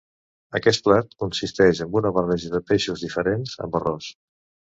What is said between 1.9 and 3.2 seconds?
una barreja de peixos